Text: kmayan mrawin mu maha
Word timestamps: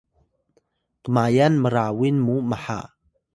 kmayan 1.03 1.53
mrawin 1.61 2.17
mu 2.25 2.35
maha 2.49 2.79